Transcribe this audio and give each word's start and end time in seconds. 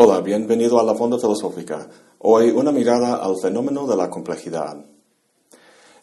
Hola, 0.00 0.20
bienvenido 0.20 0.78
a 0.78 0.84
la 0.84 0.94
Fonda 0.94 1.18
Filosófica. 1.18 1.88
Hoy 2.18 2.50
una 2.50 2.70
mirada 2.70 3.16
al 3.16 3.34
fenómeno 3.42 3.84
de 3.84 3.96
la 3.96 4.08
complejidad. 4.08 4.76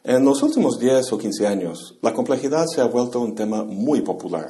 En 0.03 0.25
los 0.25 0.43
últimos 0.43 0.77
10 0.77 1.13
o 1.13 1.17
15 1.17 1.47
años, 1.47 1.97
la 2.01 2.13
complejidad 2.13 2.65
se 2.65 2.81
ha 2.81 2.87
vuelto 2.87 3.21
un 3.21 3.33
tema 3.33 3.63
muy 3.63 4.01
popular. 4.01 4.49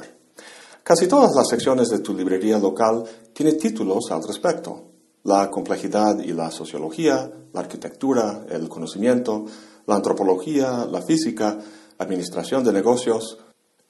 Casi 0.82 1.06
todas 1.06 1.30
las 1.36 1.48
secciones 1.48 1.90
de 1.90 2.00
tu 2.00 2.12
librería 2.12 2.58
local 2.58 3.04
tienen 3.32 3.56
títulos 3.56 4.10
al 4.10 4.24
respecto. 4.26 4.82
La 5.22 5.48
complejidad 5.48 6.18
y 6.18 6.32
la 6.32 6.50
sociología, 6.50 7.30
la 7.52 7.60
arquitectura, 7.60 8.46
el 8.50 8.68
conocimiento, 8.68 9.44
la 9.86 9.94
antropología, 9.94 10.88
la 10.90 11.02
física, 11.02 11.56
administración 11.98 12.64
de 12.64 12.72
negocios, 12.72 13.38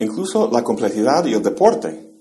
incluso 0.01 0.51
la 0.52 0.63
complejidad 0.63 1.25
y 1.25 1.33
el 1.33 1.43
deporte, 1.43 2.16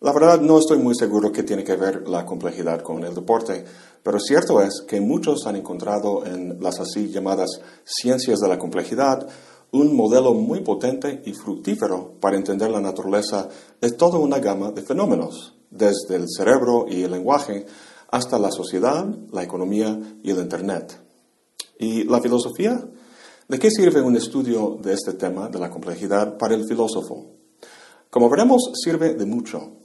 la 0.00 0.12
verdad 0.12 0.40
no 0.40 0.58
estoy 0.58 0.78
muy 0.78 0.94
seguro 0.94 1.30
que 1.30 1.42
tiene 1.42 1.62
que 1.62 1.76
ver 1.76 2.08
la 2.08 2.24
complejidad 2.24 2.82
con 2.82 3.04
el 3.04 3.14
deporte, 3.14 3.64
pero 4.02 4.18
cierto 4.18 4.62
es 4.62 4.82
que 4.88 4.98
muchos 4.98 5.46
han 5.46 5.56
encontrado 5.56 6.24
en 6.24 6.58
las 6.60 6.80
así 6.80 7.10
llamadas 7.10 7.60
ciencias 7.84 8.40
de 8.40 8.48
la 8.48 8.58
complejidad 8.58 9.28
un 9.72 9.94
modelo 9.94 10.32
muy 10.32 10.60
potente 10.60 11.22
y 11.26 11.34
fructífero 11.34 12.14
para 12.18 12.36
entender 12.36 12.70
la 12.70 12.80
naturaleza 12.80 13.48
de 13.80 13.90
toda 13.92 14.18
una 14.18 14.38
gama 14.38 14.72
de 14.72 14.82
fenómenos, 14.82 15.54
desde 15.70 16.16
el 16.16 16.24
cerebro 16.28 16.86
y 16.88 17.02
el 17.02 17.10
lenguaje 17.10 17.66
hasta 18.08 18.38
la 18.38 18.50
sociedad, 18.50 19.06
la 19.30 19.42
economía 19.42 19.98
y 20.22 20.30
el 20.30 20.38
Internet. 20.38 20.98
¿Y 21.78 22.04
la 22.04 22.20
filosofía? 22.20 22.82
¿De 23.48 23.58
qué 23.58 23.70
sirve 23.70 24.00
un 24.00 24.16
estudio 24.16 24.78
de 24.82 24.94
este 24.94 25.12
tema 25.12 25.48
de 25.48 25.58
la 25.58 25.70
complejidad 25.70 26.38
para 26.38 26.54
el 26.54 26.66
filósofo? 26.66 27.26
Como 28.08 28.28
veremos, 28.28 28.72
sirve 28.82 29.14
de 29.14 29.26
mucho. 29.26 29.79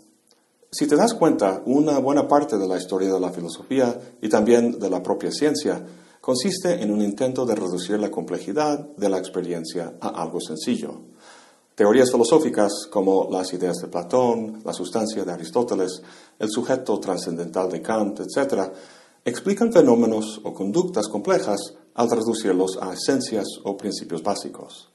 Si 0.77 0.87
te 0.87 0.97
das 0.97 1.13
cuenta, 1.13 1.61
una 1.67 1.99
buena 1.99 2.27
parte 2.27 2.57
de 2.57 2.67
la 2.67 2.75
historia 2.75 3.13
de 3.13 3.19
la 3.21 3.31
filosofía 3.31 3.97
y 4.21 4.27
también 4.27 4.77
de 4.77 4.89
la 4.89 5.01
propia 5.01 5.31
ciencia 5.31 5.81
consiste 6.19 6.83
en 6.83 6.91
un 6.91 7.01
intento 7.01 7.45
de 7.45 7.55
reducir 7.55 7.97
la 7.97 8.11
complejidad 8.11 8.79
de 8.97 9.07
la 9.07 9.17
experiencia 9.17 9.93
a 10.01 10.21
algo 10.21 10.41
sencillo. 10.41 11.03
Teorías 11.75 12.11
filosóficas 12.11 12.89
como 12.91 13.29
las 13.31 13.53
ideas 13.53 13.77
de 13.77 13.87
Platón, 13.87 14.59
la 14.65 14.73
sustancia 14.73 15.23
de 15.23 15.31
Aristóteles, 15.31 16.01
el 16.39 16.49
sujeto 16.49 16.99
trascendental 16.99 17.71
de 17.71 17.81
Kant, 17.81 18.19
etc., 18.19 18.69
explican 19.23 19.71
fenómenos 19.71 20.41
o 20.43 20.53
conductas 20.53 21.07
complejas 21.07 21.73
al 21.93 22.11
reducirlos 22.11 22.77
a 22.81 22.91
esencias 22.91 23.45
o 23.63 23.77
principios 23.77 24.21
básicos. 24.21 24.89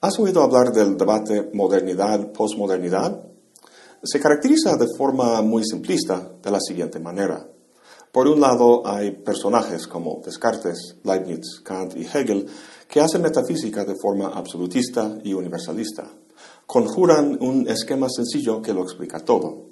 ¿Has 0.00 0.18
oído 0.18 0.42
hablar 0.42 0.72
del 0.72 0.96
debate 0.96 1.50
modernidad-posmodernidad? 1.52 3.31
Se 4.02 4.20
caracteriza 4.20 4.76
de 4.76 4.88
forma 4.96 5.40
muy 5.42 5.64
simplista 5.64 6.32
de 6.42 6.50
la 6.50 6.60
siguiente 6.60 6.98
manera. 6.98 7.46
Por 8.10 8.26
un 8.26 8.40
lado, 8.40 8.86
hay 8.86 9.12
personajes 9.12 9.86
como 9.86 10.20
Descartes, 10.24 10.96
Leibniz, 11.04 11.60
Kant 11.64 11.96
y 11.96 12.04
Hegel 12.04 12.46
que 12.88 13.00
hacen 13.00 13.22
metafísica 13.22 13.84
de 13.84 13.94
forma 13.94 14.28
absolutista 14.28 15.18
y 15.24 15.32
universalista. 15.32 16.10
Conjuran 16.66 17.38
un 17.40 17.66
esquema 17.68 18.08
sencillo 18.10 18.60
que 18.60 18.74
lo 18.74 18.82
explica 18.82 19.20
todo. 19.20 19.68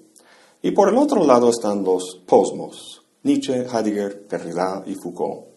Y 0.62 0.70
por 0.70 0.88
el 0.88 0.96
otro 0.96 1.24
lado 1.26 1.50
están 1.50 1.84
los 1.84 2.22
posmos, 2.24 3.02
Nietzsche, 3.24 3.66
Heidegger, 3.66 4.26
Derrida 4.28 4.82
y 4.86 4.94
Foucault. 4.94 5.49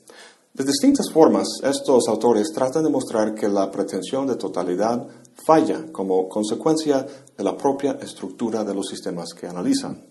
De 0.54 0.64
distintas 0.64 1.10
formas, 1.12 1.48
estos 1.64 2.08
autores 2.08 2.52
tratan 2.54 2.84
de 2.84 2.90
mostrar 2.92 3.34
que 3.34 3.50
la 3.50 3.72
pretensión 3.72 4.28
de 4.28 4.36
totalidad 4.36 5.04
falla 5.48 5.92
como 5.92 6.30
consecuencia 6.30 7.08
de 7.36 7.44
la 7.44 7.58
propia 7.58 7.94
estructura 8.00 8.64
de 8.64 8.76
los 8.76 8.88
sistemas 8.88 9.34
que 9.34 9.48
analizan. 9.48 10.06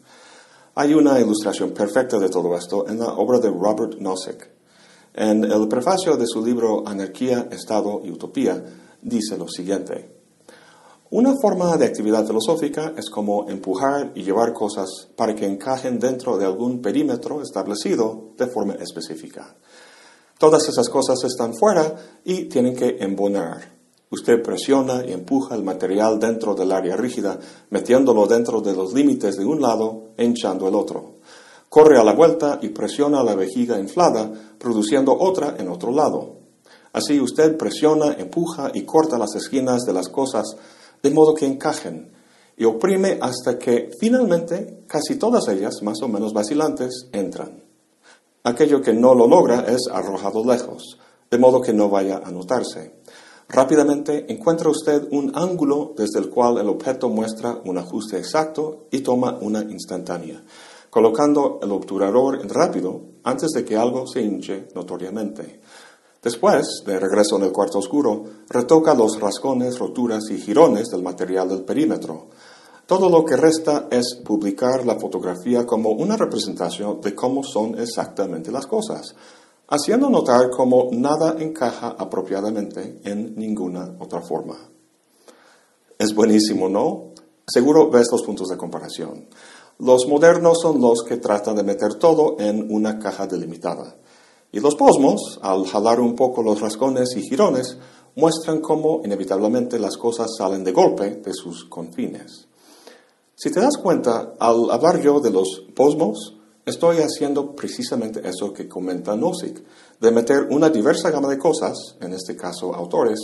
Hay 0.74 0.94
una 0.94 1.20
ilustración 1.20 1.70
perfecta 1.70 2.18
de 2.18 2.28
todo 2.28 2.56
esto 2.56 2.88
en 2.88 2.98
la 2.98 3.12
obra 3.12 3.38
de 3.38 3.50
Robert 3.50 4.00
Nozick. 4.00 4.50
En 5.14 5.44
el 5.44 5.68
prefacio 5.68 6.16
de 6.16 6.26
su 6.26 6.44
libro 6.44 6.82
Anarquía, 6.88 7.46
Estado 7.52 8.00
y 8.02 8.10
Utopía, 8.10 8.64
dice 9.00 9.38
lo 9.38 9.46
siguiente. 9.46 10.10
Una 11.10 11.34
forma 11.40 11.76
de 11.76 11.86
actividad 11.86 12.26
filosófica 12.26 12.94
es 12.96 13.10
como 13.10 13.48
empujar 13.48 14.10
y 14.16 14.24
llevar 14.24 14.52
cosas 14.52 14.88
para 15.14 15.36
que 15.36 15.46
encajen 15.46 16.00
dentro 16.00 16.36
de 16.36 16.46
algún 16.46 16.82
perímetro 16.82 17.42
establecido 17.42 18.32
de 18.36 18.48
forma 18.48 18.74
específica. 18.74 19.54
Todas 20.42 20.68
esas 20.68 20.88
cosas 20.88 21.22
están 21.22 21.54
fuera 21.54 21.94
y 22.24 22.46
tienen 22.46 22.74
que 22.74 22.96
embonar. 22.98 23.60
Usted 24.10 24.42
presiona 24.42 25.06
y 25.06 25.12
empuja 25.12 25.54
el 25.54 25.62
material 25.62 26.18
dentro 26.18 26.56
del 26.56 26.72
área 26.72 26.96
rígida, 26.96 27.38
metiéndolo 27.70 28.26
dentro 28.26 28.60
de 28.60 28.74
los 28.74 28.92
límites 28.92 29.36
de 29.36 29.44
un 29.44 29.62
lado 29.62 30.14
hinchando 30.18 30.66
el 30.66 30.74
otro. 30.74 31.18
Corre 31.68 31.96
a 31.96 32.02
la 32.02 32.14
vuelta 32.14 32.58
y 32.60 32.70
presiona 32.70 33.22
la 33.22 33.36
vejiga 33.36 33.78
inflada, 33.78 34.32
produciendo 34.58 35.16
otra 35.16 35.54
en 35.60 35.68
otro 35.68 35.92
lado. 35.92 36.38
Así 36.92 37.20
usted 37.20 37.56
presiona, 37.56 38.14
empuja 38.14 38.72
y 38.74 38.82
corta 38.82 39.18
las 39.18 39.36
esquinas 39.36 39.82
de 39.82 39.92
las 39.92 40.08
cosas 40.08 40.56
de 41.04 41.10
modo 41.12 41.34
que 41.34 41.46
encajen, 41.46 42.10
y 42.56 42.64
oprime 42.64 43.16
hasta 43.22 43.60
que 43.60 43.90
finalmente 44.00 44.82
casi 44.88 45.14
todas 45.20 45.46
ellas, 45.46 45.80
más 45.84 46.02
o 46.02 46.08
menos 46.08 46.32
vacilantes, 46.32 47.06
entran. 47.12 47.71
Aquello 48.44 48.82
que 48.82 48.92
no 48.92 49.14
lo 49.14 49.28
logra 49.28 49.60
es 49.68 49.82
arrojado 49.92 50.44
lejos, 50.44 50.98
de 51.30 51.38
modo 51.38 51.60
que 51.60 51.72
no 51.72 51.88
vaya 51.88 52.20
a 52.24 52.30
notarse. 52.32 53.00
Rápidamente 53.48 54.32
encuentra 54.32 54.68
usted 54.68 55.06
un 55.12 55.30
ángulo 55.36 55.94
desde 55.96 56.18
el 56.18 56.28
cual 56.28 56.58
el 56.58 56.68
objeto 56.68 57.08
muestra 57.08 57.60
un 57.64 57.78
ajuste 57.78 58.18
exacto 58.18 58.86
y 58.90 59.00
toma 59.00 59.38
una 59.40 59.60
instantánea, 59.60 60.42
colocando 60.90 61.60
el 61.62 61.70
obturador 61.70 62.44
rápido 62.48 63.02
antes 63.22 63.50
de 63.50 63.64
que 63.64 63.76
algo 63.76 64.06
se 64.08 64.22
hinche 64.22 64.68
notoriamente. 64.74 65.60
Después, 66.20 66.82
de 66.84 66.98
regreso 66.98 67.36
en 67.36 67.44
el 67.44 67.52
cuarto 67.52 67.78
oscuro, 67.78 68.24
retoca 68.48 68.94
los 68.94 69.20
rascones, 69.20 69.78
roturas 69.78 70.30
y 70.30 70.40
jirones 70.40 70.88
del 70.88 71.02
material 71.02 71.48
del 71.48 71.62
perímetro. 71.62 72.28
Todo 72.86 73.08
lo 73.08 73.24
que 73.24 73.36
resta 73.36 73.86
es 73.90 74.16
publicar 74.24 74.84
la 74.84 74.98
fotografía 74.98 75.64
como 75.64 75.90
una 75.90 76.16
representación 76.16 77.00
de 77.00 77.14
cómo 77.14 77.42
son 77.44 77.78
exactamente 77.78 78.50
las 78.50 78.66
cosas, 78.66 79.14
haciendo 79.68 80.10
notar 80.10 80.50
cómo 80.50 80.88
nada 80.92 81.36
encaja 81.38 81.94
apropiadamente 81.98 83.00
en 83.04 83.34
ninguna 83.36 83.96
otra 83.98 84.20
forma. 84.20 84.56
Es 85.98 86.14
buenísimo, 86.14 86.68
¿no? 86.68 87.12
Seguro 87.46 87.88
ves 87.88 88.08
los 88.10 88.22
puntos 88.22 88.48
de 88.48 88.56
comparación. 88.56 89.28
Los 89.78 90.06
modernos 90.06 90.60
son 90.60 90.80
los 90.80 91.02
que 91.02 91.16
tratan 91.16 91.56
de 91.56 91.62
meter 91.62 91.94
todo 91.94 92.36
en 92.38 92.72
una 92.72 92.98
caja 92.98 93.26
delimitada. 93.26 93.96
Y 94.50 94.60
los 94.60 94.74
posmos, 94.74 95.38
al 95.42 95.64
jalar 95.66 96.00
un 96.00 96.14
poco 96.14 96.42
los 96.42 96.60
rascones 96.60 97.16
y 97.16 97.22
jirones, 97.22 97.78
muestran 98.16 98.60
cómo 98.60 99.00
inevitablemente 99.04 99.78
las 99.78 99.96
cosas 99.96 100.28
salen 100.36 100.62
de 100.62 100.72
golpe 100.72 101.16
de 101.16 101.32
sus 101.32 101.64
confines. 101.64 102.48
Si 103.42 103.50
te 103.50 103.58
das 103.58 103.76
cuenta, 103.76 104.34
al 104.38 104.70
hablar 104.70 105.00
yo 105.02 105.18
de 105.18 105.32
los 105.32 105.64
posmos, 105.74 106.38
Estoy 106.64 106.98
haciendo 106.98 107.56
precisamente 107.56 108.22
eso 108.24 108.52
que 108.52 108.68
comenta 108.68 109.16
Nozick, 109.16 109.64
de 110.00 110.12
meter 110.12 110.46
una 110.48 110.70
diversa 110.70 111.10
gama 111.10 111.28
de 111.28 111.36
cosas, 111.36 111.96
en 112.00 112.12
este 112.12 112.36
caso 112.36 112.72
autores, 112.72 113.18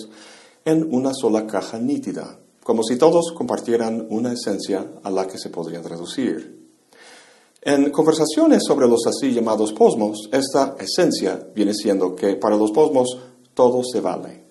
en 0.65 0.93
una 0.93 1.13
sola 1.15 1.47
caja 1.47 1.79
nítida, 1.79 2.37
como 2.65 2.83
si 2.83 2.97
todos 2.97 3.33
compartieran 3.37 4.09
una 4.11 4.33
esencia 4.33 4.95
a 5.05 5.11
la 5.13 5.29
que 5.29 5.39
se 5.39 5.51
podrían 5.51 5.85
reducir. 5.85 6.69
En 7.63 7.93
conversaciones 7.93 8.65
sobre 8.67 8.89
los 8.89 9.07
así 9.07 9.33
llamados 9.33 9.73
posmos, 9.73 10.29
esta 10.33 10.75
esencia 10.81 11.49
viene 11.55 11.75
siendo 11.75 12.17
que 12.17 12.35
para 12.35 12.57
los 12.57 12.73
posmos 12.73 13.19
todo 13.55 13.83
se 13.85 14.01
vale. 14.01 14.45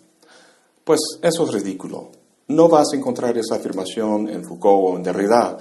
Pues 0.85 1.01
eso 1.21 1.43
es 1.43 1.51
ridículo. 1.51 2.11
No 2.47 2.69
vas 2.69 2.93
a 2.93 2.95
encontrar 2.95 3.37
esa 3.37 3.55
afirmación 3.55 4.29
en 4.29 4.43
Foucault 4.43 4.93
o 4.93 4.95
en 4.95 5.03
Derrida, 5.03 5.57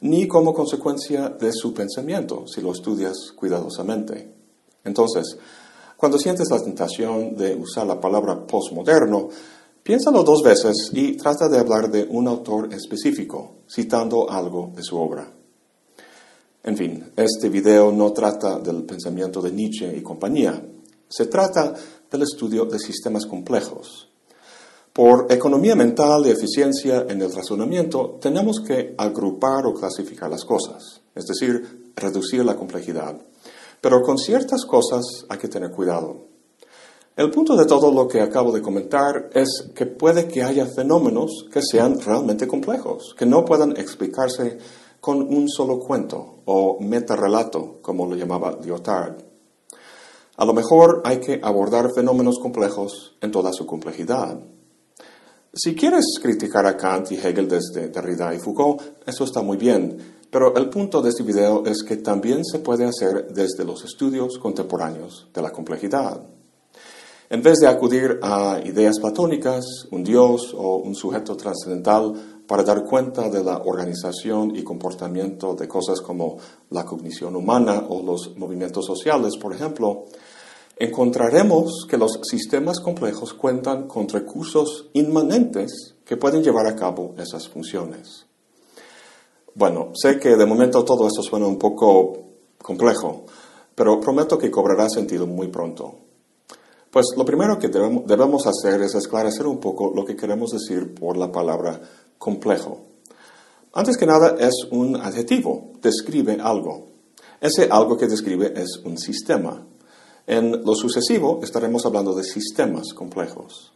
ni 0.00 0.26
como 0.26 0.54
consecuencia 0.54 1.28
de 1.28 1.52
su 1.52 1.74
pensamiento, 1.74 2.46
si 2.46 2.62
lo 2.62 2.72
estudias 2.72 3.32
cuidadosamente. 3.36 4.34
Entonces, 4.84 5.36
cuando 5.96 6.18
sientes 6.18 6.50
la 6.50 6.62
tentación 6.62 7.36
de 7.36 7.54
usar 7.54 7.86
la 7.86 8.00
palabra 8.00 8.46
postmoderno, 8.46 9.28
piénsalo 9.82 10.22
dos 10.22 10.42
veces 10.42 10.90
y 10.94 11.18
trata 11.18 11.46
de 11.48 11.58
hablar 11.58 11.90
de 11.90 12.06
un 12.08 12.26
autor 12.26 12.72
específico, 12.72 13.56
citando 13.68 14.30
algo 14.30 14.72
de 14.74 14.82
su 14.82 14.96
obra. 14.96 15.30
En 16.62 16.76
fin, 16.76 17.12
este 17.16 17.50
video 17.50 17.92
no 17.92 18.12
trata 18.12 18.58
del 18.58 18.84
pensamiento 18.84 19.42
de 19.42 19.52
Nietzsche 19.52 19.94
y 19.94 20.02
compañía, 20.02 20.62
se 21.08 21.26
trata 21.26 21.74
del 22.10 22.22
estudio 22.22 22.64
de 22.64 22.78
sistemas 22.78 23.26
complejos, 23.26 24.09
por 25.00 25.32
economía 25.32 25.74
mental 25.74 26.26
y 26.26 26.28
eficiencia 26.28 27.06
en 27.08 27.22
el 27.22 27.32
razonamiento, 27.32 28.18
tenemos 28.20 28.60
que 28.60 28.94
agrupar 28.98 29.64
o 29.64 29.72
clasificar 29.72 30.28
las 30.28 30.44
cosas, 30.44 31.00
es 31.14 31.24
decir, 31.24 31.90
reducir 31.96 32.44
la 32.44 32.54
complejidad. 32.54 33.18
Pero 33.80 34.02
con 34.02 34.18
ciertas 34.18 34.66
cosas 34.66 35.24
hay 35.30 35.38
que 35.38 35.48
tener 35.48 35.70
cuidado. 35.70 36.26
El 37.16 37.30
punto 37.30 37.56
de 37.56 37.64
todo 37.64 37.90
lo 37.90 38.06
que 38.06 38.20
acabo 38.20 38.52
de 38.52 38.60
comentar 38.60 39.30
es 39.32 39.70
que 39.74 39.86
puede 39.86 40.28
que 40.28 40.42
haya 40.42 40.66
fenómenos 40.66 41.46
que 41.50 41.62
sean 41.62 41.98
realmente 41.98 42.46
complejos, 42.46 43.14
que 43.16 43.24
no 43.24 43.42
puedan 43.42 43.78
explicarse 43.78 44.58
con 45.00 45.22
un 45.22 45.48
solo 45.48 45.78
cuento 45.78 46.42
o 46.44 46.76
metarrelato, 46.78 47.78
como 47.80 48.04
lo 48.04 48.16
llamaba 48.16 48.58
Lyotard. 48.62 49.16
A 50.36 50.44
lo 50.44 50.52
mejor 50.52 51.00
hay 51.06 51.20
que 51.20 51.40
abordar 51.42 51.88
fenómenos 51.94 52.38
complejos 52.38 53.16
en 53.22 53.30
toda 53.30 53.50
su 53.54 53.64
complejidad. 53.64 54.38
Si 55.52 55.74
quieres 55.74 56.04
criticar 56.22 56.64
a 56.64 56.76
Kant 56.76 57.10
y 57.10 57.16
Hegel 57.16 57.48
desde 57.48 57.88
Derrida 57.88 58.32
y 58.32 58.38
Foucault, 58.38 58.80
eso 59.04 59.24
está 59.24 59.42
muy 59.42 59.56
bien, 59.56 59.98
pero 60.30 60.54
el 60.54 60.68
punto 60.68 61.02
de 61.02 61.08
este 61.08 61.24
video 61.24 61.64
es 61.66 61.82
que 61.82 61.96
también 61.96 62.44
se 62.44 62.60
puede 62.60 62.84
hacer 62.84 63.26
desde 63.34 63.64
los 63.64 63.84
estudios 63.84 64.38
contemporáneos 64.38 65.26
de 65.34 65.42
la 65.42 65.50
complejidad. 65.50 66.22
En 67.28 67.42
vez 67.42 67.58
de 67.58 67.66
acudir 67.66 68.20
a 68.22 68.60
ideas 68.64 69.00
platónicas, 69.00 69.64
un 69.90 70.04
dios 70.04 70.54
o 70.56 70.76
un 70.76 70.94
sujeto 70.94 71.36
trascendental 71.36 72.44
para 72.46 72.62
dar 72.62 72.84
cuenta 72.84 73.28
de 73.28 73.42
la 73.42 73.58
organización 73.58 74.54
y 74.54 74.62
comportamiento 74.62 75.56
de 75.56 75.66
cosas 75.66 76.00
como 76.00 76.36
la 76.70 76.84
cognición 76.84 77.34
humana 77.34 77.86
o 77.88 78.00
los 78.04 78.36
movimientos 78.36 78.86
sociales, 78.86 79.36
por 79.36 79.52
ejemplo, 79.52 80.04
encontraremos 80.80 81.86
que 81.86 81.98
los 81.98 82.20
sistemas 82.22 82.80
complejos 82.80 83.34
cuentan 83.34 83.86
con 83.86 84.08
recursos 84.08 84.88
inmanentes 84.94 85.94
que 86.06 86.16
pueden 86.16 86.42
llevar 86.42 86.66
a 86.66 86.74
cabo 86.74 87.14
esas 87.18 87.48
funciones. 87.48 88.24
Bueno, 89.54 89.92
sé 89.94 90.18
que 90.18 90.36
de 90.36 90.46
momento 90.46 90.82
todo 90.82 91.06
esto 91.06 91.22
suena 91.22 91.46
un 91.46 91.58
poco 91.58 92.14
complejo, 92.62 93.26
pero 93.74 94.00
prometo 94.00 94.38
que 94.38 94.50
cobrará 94.50 94.88
sentido 94.88 95.26
muy 95.26 95.48
pronto. 95.48 95.96
Pues 96.90 97.08
lo 97.14 97.26
primero 97.26 97.58
que 97.58 97.68
debemos 97.68 98.46
hacer 98.46 98.80
es 98.80 98.94
esclarecer 98.94 99.46
un 99.46 99.60
poco 99.60 99.92
lo 99.94 100.04
que 100.06 100.16
queremos 100.16 100.50
decir 100.50 100.94
por 100.94 101.18
la 101.18 101.30
palabra 101.30 101.78
complejo. 102.16 102.80
Antes 103.74 103.98
que 103.98 104.06
nada 104.06 104.34
es 104.40 104.66
un 104.70 104.96
adjetivo, 104.96 105.72
describe 105.82 106.38
algo. 106.40 106.86
Ese 107.38 107.68
algo 107.70 107.98
que 107.98 108.06
describe 108.06 108.54
es 108.56 108.80
un 108.82 108.96
sistema. 108.96 109.66
En 110.26 110.64
lo 110.64 110.74
sucesivo 110.74 111.40
estaremos 111.42 111.84
hablando 111.86 112.14
de 112.14 112.24
sistemas 112.24 112.92
complejos. 112.94 113.72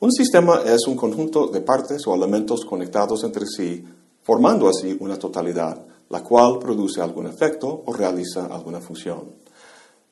Un 0.00 0.12
sistema 0.12 0.62
es 0.64 0.86
un 0.86 0.96
conjunto 0.96 1.48
de 1.48 1.60
partes 1.60 2.06
o 2.06 2.14
elementos 2.14 2.64
conectados 2.64 3.22
entre 3.24 3.46
sí, 3.46 3.84
formando 4.22 4.68
así 4.68 4.96
una 4.98 5.18
totalidad, 5.18 5.84
la 6.08 6.22
cual 6.22 6.58
produce 6.58 7.00
algún 7.00 7.26
efecto 7.26 7.82
o 7.84 7.92
realiza 7.92 8.46
alguna 8.46 8.80
función. 8.80 9.34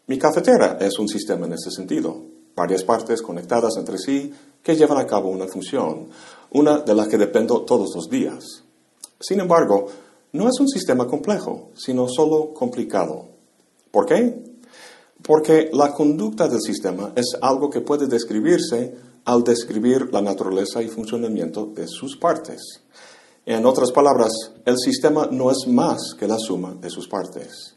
Mi 0.06 0.19
cafetera 0.19 0.79
es 0.81 0.99
un 0.99 1.09
sistema 1.09 1.47
en 1.47 1.55
ese 1.55 1.71
sentido, 1.71 2.23
varias 2.55 2.83
partes 2.83 3.23
conectadas 3.23 3.77
entre 3.77 3.99
sí 3.99 4.33
que 4.62 4.77
llevan 4.77 4.99
a 4.99 5.06
cabo 5.06 5.31
una 5.31 5.47
función, 5.47 6.09
una 6.50 6.79
de 6.81 6.95
la 6.95 7.06
que 7.09 7.17
dependo 7.17 7.62
todos 7.62 7.95
los 7.95 8.09
días. 8.11 8.65
Sin 9.21 9.41
embargo, 9.41 9.87
no 10.33 10.49
es 10.49 10.61
un 10.61 10.69
sistema 10.69 11.06
complejo, 11.06 11.71
sino 11.75 12.09
solo 12.09 12.53
complicado. 12.53 13.29
¿Por 13.91 14.06
qué? 14.06 14.48
Porque 15.23 15.70
la 15.73 15.93
conducta 15.93 16.49
del 16.49 16.61
sistema 16.61 17.12
es 17.17 17.37
algo 17.41 17.70
que 17.70 17.81
puede 17.81 18.06
describirse 18.06 18.97
al 19.25 19.44
describir 19.44 20.09
la 20.12 20.23
naturaleza 20.23 20.82
y 20.82 20.88
funcionamiento 20.88 21.67
de 21.67 21.87
sus 21.87 22.17
partes. 22.17 22.82
En 23.44 23.67
otras 23.67 23.93
palabras, 23.93 24.32
el 24.65 24.79
sistema 24.79 25.29
no 25.31 25.50
es 25.50 25.67
más 25.67 26.15
que 26.19 26.26
la 26.26 26.38
suma 26.38 26.75
de 26.75 26.91
sus 26.91 27.09
partes. 27.09 27.76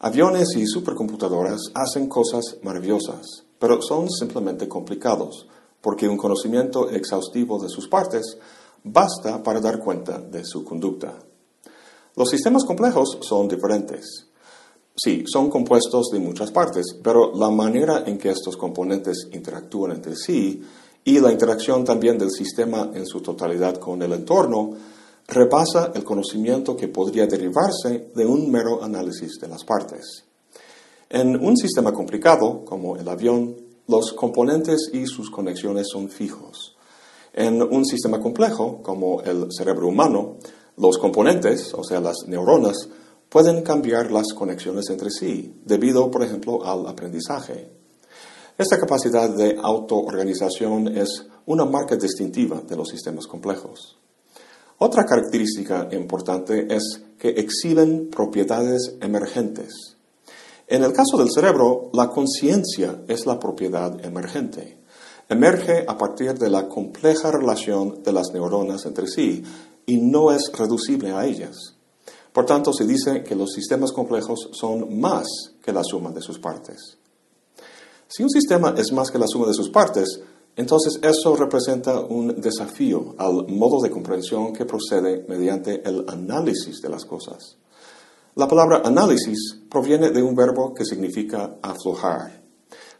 Aviones 0.00 0.54
y 0.56 0.66
supercomputadoras 0.66 1.60
hacen 1.74 2.08
cosas 2.08 2.58
maravillosas, 2.62 3.44
pero 3.58 3.82
son 3.82 4.08
simplemente 4.08 4.68
complicados, 4.68 5.48
porque 5.80 6.08
un 6.08 6.16
conocimiento 6.16 6.90
exhaustivo 6.90 7.60
de 7.60 7.68
sus 7.68 7.88
partes 7.88 8.38
basta 8.84 9.42
para 9.42 9.60
dar 9.60 9.80
cuenta 9.80 10.20
de 10.20 10.44
su 10.44 10.64
conducta. 10.64 11.18
Los 12.14 12.30
sistemas 12.30 12.64
complejos 12.64 13.18
son 13.22 13.48
diferentes. 13.48 14.27
Sí, 15.00 15.22
son 15.32 15.48
compuestos 15.48 16.08
de 16.10 16.18
muchas 16.18 16.50
partes, 16.50 16.86
pero 17.00 17.32
la 17.32 17.50
manera 17.50 18.02
en 18.04 18.18
que 18.18 18.30
estos 18.30 18.56
componentes 18.56 19.28
interactúan 19.32 19.92
entre 19.92 20.16
sí 20.16 20.60
y 21.04 21.20
la 21.20 21.30
interacción 21.30 21.84
también 21.84 22.18
del 22.18 22.32
sistema 22.32 22.90
en 22.92 23.06
su 23.06 23.20
totalidad 23.20 23.76
con 23.76 24.02
el 24.02 24.12
entorno 24.12 24.72
rebasa 25.28 25.92
el 25.94 26.02
conocimiento 26.02 26.76
que 26.76 26.88
podría 26.88 27.28
derivarse 27.28 28.08
de 28.12 28.26
un 28.26 28.50
mero 28.50 28.82
análisis 28.82 29.38
de 29.40 29.46
las 29.46 29.62
partes. 29.62 30.24
En 31.08 31.36
un 31.36 31.56
sistema 31.56 31.92
complicado, 31.92 32.64
como 32.64 32.96
el 32.96 33.08
avión, 33.08 33.54
los 33.86 34.12
componentes 34.14 34.90
y 34.92 35.06
sus 35.06 35.30
conexiones 35.30 35.86
son 35.92 36.08
fijos. 36.08 36.76
En 37.32 37.62
un 37.62 37.86
sistema 37.86 38.20
complejo, 38.20 38.82
como 38.82 39.22
el 39.22 39.46
cerebro 39.56 39.86
humano, 39.86 40.38
los 40.76 40.98
componentes, 40.98 41.72
o 41.72 41.84
sea, 41.84 42.00
las 42.00 42.16
neuronas, 42.26 42.88
pueden 43.28 43.62
cambiar 43.62 44.10
las 44.10 44.32
conexiones 44.34 44.88
entre 44.90 45.10
sí, 45.10 45.60
debido, 45.64 46.10
por 46.10 46.22
ejemplo, 46.22 46.64
al 46.64 46.86
aprendizaje. 46.86 47.70
Esta 48.56 48.78
capacidad 48.78 49.30
de 49.30 49.56
autoorganización 49.62 50.96
es 50.96 51.26
una 51.46 51.64
marca 51.64 51.96
distintiva 51.96 52.60
de 52.60 52.76
los 52.76 52.88
sistemas 52.88 53.26
complejos. 53.26 53.98
Otra 54.78 55.04
característica 55.04 55.88
importante 55.92 56.66
es 56.74 57.02
que 57.18 57.30
exhiben 57.30 58.10
propiedades 58.10 58.96
emergentes. 59.00 59.96
En 60.66 60.84
el 60.84 60.92
caso 60.92 61.16
del 61.16 61.30
cerebro, 61.30 61.90
la 61.92 62.10
conciencia 62.10 63.02
es 63.08 63.26
la 63.26 63.38
propiedad 63.38 64.04
emergente. 64.04 64.78
Emerge 65.28 65.84
a 65.86 65.96
partir 65.96 66.34
de 66.34 66.50
la 66.50 66.68
compleja 66.68 67.30
relación 67.30 68.02
de 68.02 68.12
las 68.12 68.32
neuronas 68.32 68.84
entre 68.86 69.06
sí 69.06 69.42
y 69.86 69.98
no 69.98 70.30
es 70.30 70.50
reducible 70.52 71.12
a 71.12 71.24
ellas. 71.26 71.77
Por 72.38 72.46
tanto, 72.46 72.72
se 72.72 72.86
dice 72.86 73.24
que 73.24 73.34
los 73.34 73.50
sistemas 73.50 73.90
complejos 73.90 74.50
son 74.52 75.00
más 75.00 75.26
que 75.60 75.72
la 75.72 75.82
suma 75.82 76.12
de 76.12 76.20
sus 76.20 76.38
partes. 76.38 76.96
Si 78.06 78.22
un 78.22 78.30
sistema 78.30 78.76
es 78.78 78.92
más 78.92 79.10
que 79.10 79.18
la 79.18 79.26
suma 79.26 79.48
de 79.48 79.54
sus 79.54 79.70
partes, 79.70 80.20
entonces 80.54 81.00
eso 81.02 81.34
representa 81.34 81.98
un 81.98 82.40
desafío 82.40 83.16
al 83.18 83.48
modo 83.48 83.80
de 83.82 83.90
comprensión 83.90 84.52
que 84.52 84.66
procede 84.66 85.26
mediante 85.28 85.82
el 85.84 86.04
análisis 86.06 86.80
de 86.80 86.88
las 86.88 87.04
cosas. 87.04 87.56
La 88.36 88.46
palabra 88.46 88.82
análisis 88.84 89.58
proviene 89.68 90.10
de 90.10 90.22
un 90.22 90.36
verbo 90.36 90.72
que 90.72 90.84
significa 90.84 91.56
aflojar. 91.60 92.40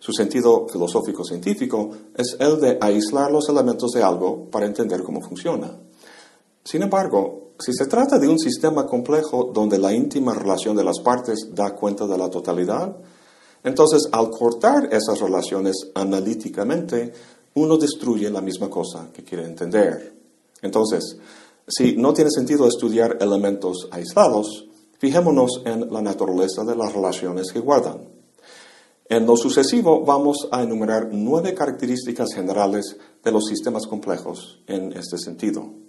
Su 0.01 0.13
sentido 0.13 0.67
filosófico-científico 0.67 1.91
es 2.17 2.37
el 2.41 2.61
de 2.61 2.79
aislar 2.81 3.31
los 3.31 3.49
elementos 3.49 3.93
de 3.93 4.03
algo 4.03 4.51
para 4.51 4.67
entender 4.67 5.05
cómo 5.05 5.21
funciona. 5.21 5.79
Sin 6.71 6.83
embargo, 6.83 7.53
si 7.59 7.73
se 7.73 7.87
trata 7.87 8.19
de 8.19 8.29
un 8.29 8.39
sistema 8.39 8.85
complejo 8.85 9.53
donde 9.55 9.79
la 9.79 9.95
íntima 9.95 10.35
relación 10.35 10.77
de 10.77 10.85
las 10.85 11.01
partes 11.01 11.49
da 11.55 11.75
cuenta 11.75 12.07
de 12.07 12.19
la 12.19 12.29
totalidad, 12.29 12.95
entonces 13.65 14.07
al 14.13 14.29
cortar 14.29 14.87
esas 14.93 15.19
relaciones 15.19 15.77
analíticamente, 15.95 17.11
uno 17.55 17.79
destruye 17.79 18.29
la 18.29 18.43
misma 18.43 18.69
cosa 18.69 19.09
que 19.15 19.25
quiere 19.25 19.47
entender. 19.47 20.13
Entonces, 20.61 21.17
si 21.67 21.97
no 21.97 22.13
tiene 22.13 22.31
sentido 22.31 22.69
estudiar 22.69 23.17
elementos 23.19 23.89
aislados, 23.91 24.67
fijémonos 24.99 25.63
en 25.65 25.91
la 25.91 26.03
naturaleza 26.03 26.65
de 26.65 26.77
las 26.77 26.93
relaciones 26.93 27.51
que 27.51 27.61
guardan. 27.61 28.11
En 29.09 29.25
lo 29.25 29.39
sucesivo 29.39 30.05
vamos 30.05 30.47
a 30.53 30.63
enumerar 30.63 31.09
nueve 31.13 31.55
características 31.55 32.29
generales 32.35 32.99
de 33.25 33.33
los 33.33 33.47
sistemas 33.47 33.87
complejos 33.87 34.61
en 34.67 34.93
este 34.93 35.17
sentido. 35.17 35.88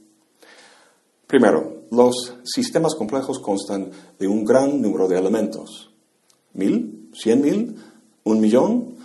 Primero, 1.29 1.83
los 1.91 2.37
sistemas 2.43 2.95
complejos 2.95 3.37
constan 3.37 3.91
de 4.17 4.27
un 4.27 4.43
gran 4.43 4.81
número 4.81 5.07
de 5.07 5.19
elementos. 5.19 5.91
¿Mil? 6.53 7.11
¿Cien 7.13 7.39
mil? 7.39 7.75
¿Un 8.23 8.41
millón? 8.41 8.95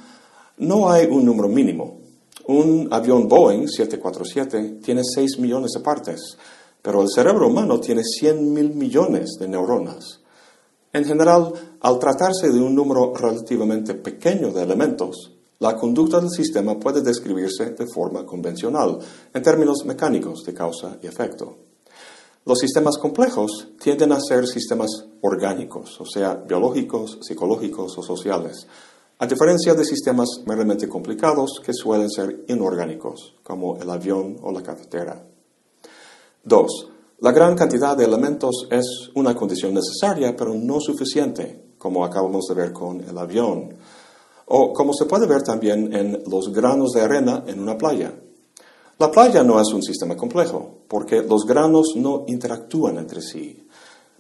No 0.56 0.90
hay 0.90 1.04
un 1.04 1.26
número 1.26 1.50
mínimo. 1.50 1.98
Un 2.46 2.88
avión 2.90 3.28
Boeing 3.28 3.68
747 3.68 4.78
tiene 4.82 5.02
6 5.04 5.38
millones 5.38 5.72
de 5.72 5.80
partes, 5.80 6.38
pero 6.80 7.02
el 7.02 7.10
cerebro 7.10 7.48
humano 7.48 7.78
tiene 7.78 8.02
100 8.02 8.54
mil 8.54 8.70
millones 8.70 9.36
de 9.38 9.46
neuronas. 9.46 10.20
En 10.94 11.04
general, 11.04 11.52
al 11.80 11.98
tratarse 11.98 12.50
de 12.50 12.58
un 12.58 12.74
número 12.74 13.12
relativamente 13.14 13.92
pequeño 13.96 14.50
de 14.50 14.62
elementos, 14.62 15.30
la 15.58 15.76
conducta 15.76 16.20
del 16.20 16.30
sistema 16.30 16.78
puede 16.78 17.02
describirse 17.02 17.72
de 17.72 17.86
forma 17.86 18.24
convencional, 18.24 18.98
en 19.34 19.42
términos 19.42 19.84
mecánicos 19.84 20.42
de 20.42 20.54
causa 20.54 20.96
y 21.02 21.06
efecto. 21.06 21.73
Los 22.46 22.58
sistemas 22.58 22.98
complejos 22.98 23.68
tienden 23.82 24.12
a 24.12 24.20
ser 24.20 24.46
sistemas 24.46 25.06
orgánicos, 25.22 25.98
o 25.98 26.04
sea, 26.04 26.34
biológicos, 26.34 27.18
psicológicos 27.22 27.96
o 27.96 28.02
sociales, 28.02 28.66
a 29.18 29.26
diferencia 29.26 29.72
de 29.72 29.82
sistemas 29.82 30.28
meramente 30.44 30.86
complicados 30.86 31.62
que 31.64 31.72
suelen 31.72 32.10
ser 32.10 32.44
inorgánicos, 32.48 33.36
como 33.42 33.78
el 33.78 33.88
avión 33.88 34.36
o 34.42 34.52
la 34.52 34.62
cafetera. 34.62 35.26
Dos, 36.42 36.90
la 37.20 37.32
gran 37.32 37.56
cantidad 37.56 37.96
de 37.96 38.04
elementos 38.04 38.68
es 38.70 39.10
una 39.14 39.34
condición 39.34 39.72
necesaria, 39.72 40.36
pero 40.36 40.52
no 40.52 40.80
suficiente, 40.80 41.76
como 41.78 42.04
acabamos 42.04 42.44
de 42.46 42.54
ver 42.54 42.74
con 42.74 43.00
el 43.00 43.16
avión, 43.16 43.74
o 44.46 44.74
como 44.74 44.92
se 44.92 45.06
puede 45.06 45.26
ver 45.26 45.42
también 45.42 45.94
en 45.94 46.22
los 46.30 46.52
granos 46.52 46.92
de 46.92 47.00
arena 47.00 47.44
en 47.46 47.60
una 47.60 47.78
playa. 47.78 48.12
La 48.98 49.10
playa 49.10 49.42
no 49.42 49.60
es 49.60 49.72
un 49.72 49.82
sistema 49.82 50.16
complejo, 50.16 50.82
porque 50.86 51.22
los 51.22 51.44
granos 51.44 51.94
no 51.96 52.24
interactúan 52.28 52.98
entre 52.98 53.20
sí. 53.20 53.66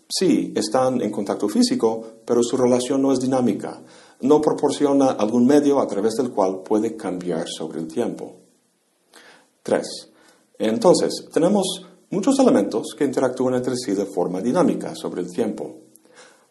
Sí, 0.08 0.52
están 0.56 1.00
en 1.00 1.10
contacto 1.10 1.48
físico, 1.48 2.02
pero 2.24 2.42
su 2.42 2.56
relación 2.56 3.00
no 3.00 3.12
es 3.12 3.20
dinámica, 3.20 3.80
no 4.20 4.40
proporciona 4.40 5.12
algún 5.12 5.46
medio 5.46 5.80
a 5.80 5.86
través 5.86 6.14
del 6.14 6.30
cual 6.30 6.62
puede 6.64 6.96
cambiar 6.96 7.46
sobre 7.48 7.80
el 7.80 7.88
tiempo. 7.88 8.34
3. 9.62 9.86
Entonces, 10.58 11.26
tenemos 11.32 11.86
muchos 12.10 12.38
elementos 12.38 12.94
que 12.96 13.04
interactúan 13.04 13.54
entre 13.54 13.76
sí 13.76 13.92
de 13.92 14.06
forma 14.06 14.40
dinámica 14.40 14.94
sobre 14.94 15.22
el 15.22 15.30
tiempo. 15.30 15.76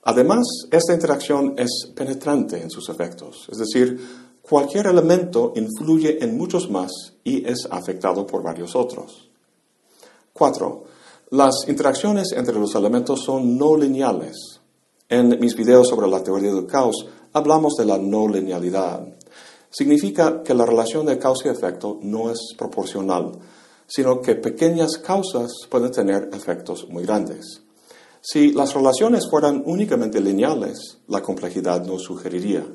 Además, 0.03 0.45
esta 0.71 0.93
interacción 0.93 1.53
es 1.57 1.91
penetrante 1.95 2.61
en 2.61 2.69
sus 2.69 2.89
efectos, 2.89 3.47
es 3.49 3.57
decir, 3.57 3.97
cualquier 4.43 4.87
elemento 4.87 5.53
influye 5.55 6.23
en 6.23 6.37
muchos 6.37 6.69
más 6.69 6.91
y 7.23 7.47
es 7.47 7.67
afectado 7.71 8.27
por 8.27 8.43
varios 8.43 8.75
otros. 8.75 9.29
4. 10.33 10.83
Las 11.31 11.67
interacciones 11.67 12.31
entre 12.33 12.59
los 12.59 12.75
elementos 12.75 13.23
son 13.23 13.57
no 13.57 13.75
lineales. 13.75 14.59
En 15.09 15.39
mis 15.39 15.55
videos 15.55 15.87
sobre 15.87 16.07
la 16.07 16.23
teoría 16.23 16.53
del 16.53 16.67
caos 16.67 17.07
hablamos 17.33 17.73
de 17.77 17.85
la 17.85 17.97
no 17.97 18.27
linealidad. 18.27 19.07
Significa 19.69 20.43
que 20.43 20.53
la 20.53 20.65
relación 20.65 21.05
de 21.05 21.17
causa 21.17 21.47
y 21.47 21.51
efecto 21.51 21.97
no 22.01 22.29
es 22.29 22.53
proporcional, 22.57 23.31
sino 23.87 24.21
que 24.21 24.35
pequeñas 24.35 24.97
causas 24.97 25.51
pueden 25.69 25.91
tener 25.91 26.29
efectos 26.33 26.87
muy 26.89 27.03
grandes. 27.03 27.61
Si 28.21 28.51
las 28.51 28.73
relaciones 28.73 29.27
fueran 29.29 29.63
únicamente 29.65 30.21
lineales, 30.21 30.99
la 31.07 31.21
complejidad 31.21 31.85
no 31.85 31.99
sugeriría. 31.99 32.65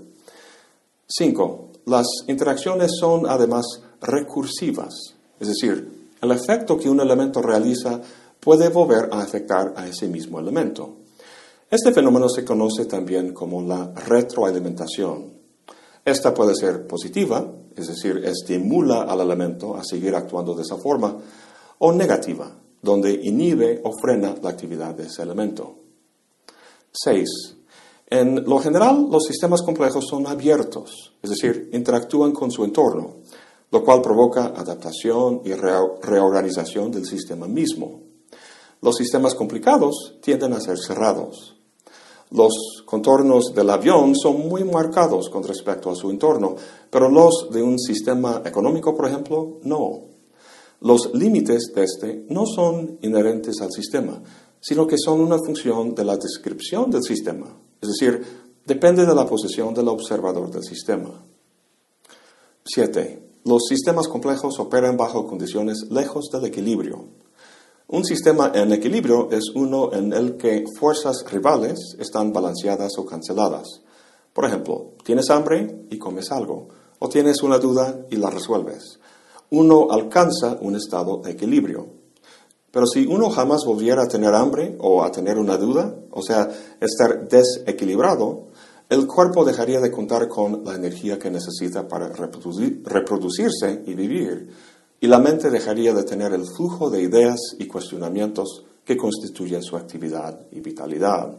5. 1.09 1.73
Las 1.87 2.07
interacciones 2.27 2.91
son 3.01 3.27
además 3.27 3.65
recursivas, 4.03 4.95
es 5.41 5.49
decir, 5.49 6.11
el 6.21 6.31
efecto 6.33 6.77
que 6.77 6.91
un 6.91 7.01
elemento 7.01 7.41
realiza 7.41 8.01
puede 8.41 8.69
volver 8.69 9.09
a 9.11 9.23
afectar 9.23 9.73
a 9.75 9.87
ese 9.87 10.07
mismo 10.07 10.39
elemento. 10.39 10.97
Este 11.71 11.93
fenómeno 11.93 12.29
se 12.29 12.45
conoce 12.45 12.85
también 12.85 13.33
como 13.33 13.63
la 13.63 13.93
retroalimentación. 13.93 15.33
Esta 16.05 16.35
puede 16.35 16.55
ser 16.55 16.87
positiva, 16.87 17.47
es 17.75 17.89
decir, 17.89 18.23
estimula 18.25 19.03
al 19.03 19.21
elemento 19.21 19.77
a 19.77 19.85
seguir 19.85 20.15
actuando 20.15 20.55
de 20.55 20.63
esa 20.63 20.77
forma, 20.77 21.17
o 21.79 21.93
negativa, 21.93 22.51
donde 22.83 23.13
inhibe 23.13 23.81
o 23.85 23.93
frena 23.99 24.35
la 24.43 24.51
actividad 24.51 24.95
de 24.95 25.07
ese 25.07 25.23
elemento. 25.23 25.75
6. 26.93 27.58
En 28.11 28.45
lo 28.45 28.59
general, 28.59 29.09
los 29.11 29.27
sistemas 29.27 29.61
complejos 29.61 30.07
son 30.09 30.27
abiertos, 30.27 31.13
es 31.23 31.29
decir, 31.29 31.69
interactúan 31.75 32.33
con 32.33 32.51
su 32.51 32.65
entorno, 32.65 33.17
lo 33.71 33.85
cual 33.85 34.01
provoca 34.01 34.47
adaptación 34.47 35.43
y 35.45 35.53
reorganización 35.53 36.91
del 36.91 37.05
sistema 37.05 37.47
mismo. 37.47 38.01
Los 38.81 38.97
sistemas 38.97 39.35
complicados 39.35 40.15
tienden 40.23 40.55
a 40.55 40.61
ser 40.61 40.79
cerrados. 40.79 41.57
Los 42.31 42.83
contornos 42.87 43.53
del 43.55 43.69
avión 43.69 44.15
son 44.17 44.49
muy 44.49 44.65
marcados 44.65 45.29
con 45.29 45.43
respecto 45.43 45.91
a 45.91 45.95
su 45.95 46.11
entorno, 46.11 46.57
pero 46.89 47.11
los 47.11 47.51
de 47.51 47.63
un 47.63 47.79
sistema 47.79 48.41
económico, 48.43 48.95
por 48.95 49.07
ejemplo, 49.07 49.59
no. 49.65 50.05
Los 50.81 51.13
límites 51.13 51.73
de 51.75 51.85
este 51.85 52.25
no 52.31 52.47
son 52.47 52.99
inherentes 53.03 53.61
al 53.61 53.73
sistema, 53.73 54.23
sino 54.61 54.87
que 54.87 54.97
son 54.97 55.21
una 55.21 55.37
función 55.39 55.95
de 55.95 56.05
la 56.05 56.17
descripción 56.17 56.91
del 56.91 57.03
sistema, 57.03 57.55
es 57.81 57.89
decir, 57.89 58.25
depende 58.65 59.07
de 59.07 59.15
la 59.15 59.27
posición 59.27 59.75
del 59.75 59.89
observador 59.89 60.51
del 60.51 60.65
sistema. 60.65 61.25
7. 62.65 63.29
Los 63.45 63.67
sistemas 63.69 64.09
complejos 64.09 64.59
operan 64.59 64.97
bajo 64.97 65.27
condiciones 65.27 65.87
lejos 65.91 66.29
del 66.31 66.45
equilibrio. 66.47 67.07
Un 67.87 68.05
sistema 68.05 68.53
en 68.55 68.73
equilibrio 68.73 69.31
es 69.31 69.45
uno 69.55 69.93
en 69.95 70.13
el 70.13 70.37
que 70.37 70.65
fuerzas 70.79 71.25
rivales 71.31 71.97
están 71.99 72.33
balanceadas 72.35 72.99
o 72.99 73.07
canceladas. 73.07 73.81
Por 74.35 74.45
ejemplo, 74.45 74.93
tienes 75.05 75.31
hambre 75.31 75.87
y 75.89 75.97
comes 75.97 76.31
algo, 76.31 76.69
o 76.99 77.09
tienes 77.09 77.43
una 77.43 77.59
duda 77.59 78.05
y 78.11 78.17
la 78.17 78.29
resuelves. 78.29 79.01
Uno 79.51 79.89
alcanza 79.91 80.59
un 80.61 80.77
estado 80.77 81.23
de 81.23 81.31
equilibrio. 81.31 81.98
Pero 82.71 82.87
si 82.87 83.07
uno 83.07 83.31
jamás 83.31 83.65
volviera 83.65 84.03
a 84.03 84.09
tener 84.09 84.35
hambre 84.35 84.77
o 84.79 85.03
a 85.03 85.11
tener 85.11 85.39
una 85.39 85.57
duda, 85.57 85.95
o 86.11 86.23
sea, 86.23 86.51
estar 86.81 87.29
desequilibrado, 87.29 88.49
el 88.89 89.07
cuerpo 89.07 89.45
dejaría 89.45 89.81
de 89.81 89.91
contar 89.91 90.29
con 90.29 90.65
la 90.65 90.75
energía 90.75 91.19
que 91.19 91.31
necesita 91.31 91.87
para 91.87 92.09
reproducirse 92.09 93.83
y 93.87 93.95
vivir 93.95 94.49
y 95.01 95.07
la 95.07 95.19
mente 95.19 95.51
dejaría 95.51 95.95
de 95.95 96.05
tener 96.05 96.33
el 96.33 96.45
flujo 96.45 96.91
de 96.91 97.03
ideas 97.03 97.39
y 97.59 97.67
cuestionamientos 97.67 98.65
que 98.85 98.97
constituyen 98.97 99.63
su 99.63 99.77
actividad 99.77 100.47
y 100.51 100.61
vitalidad. 100.61 101.39